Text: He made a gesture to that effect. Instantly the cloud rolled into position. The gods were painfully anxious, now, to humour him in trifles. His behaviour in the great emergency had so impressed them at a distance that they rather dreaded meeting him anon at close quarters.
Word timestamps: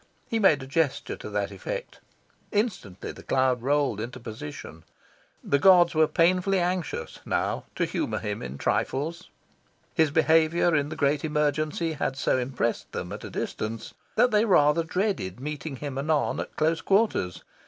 He 0.27 0.39
made 0.39 0.63
a 0.63 0.65
gesture 0.65 1.15
to 1.17 1.29
that 1.29 1.51
effect. 1.51 1.99
Instantly 2.51 3.11
the 3.11 3.21
cloud 3.21 3.61
rolled 3.61 3.99
into 4.01 4.19
position. 4.19 4.83
The 5.43 5.59
gods 5.59 5.93
were 5.93 6.07
painfully 6.07 6.57
anxious, 6.59 7.19
now, 7.23 7.65
to 7.75 7.85
humour 7.85 8.17
him 8.17 8.41
in 8.41 8.57
trifles. 8.57 9.29
His 9.93 10.09
behaviour 10.09 10.75
in 10.75 10.89
the 10.89 10.95
great 10.95 11.23
emergency 11.23 11.93
had 11.93 12.17
so 12.17 12.39
impressed 12.39 12.91
them 12.93 13.11
at 13.13 13.23
a 13.23 13.29
distance 13.29 13.93
that 14.15 14.31
they 14.31 14.43
rather 14.45 14.83
dreaded 14.83 15.39
meeting 15.39 15.75
him 15.75 15.99
anon 15.99 16.39
at 16.39 16.55
close 16.55 16.81
quarters. 16.81 17.43